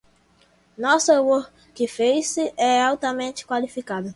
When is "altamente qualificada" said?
2.81-4.09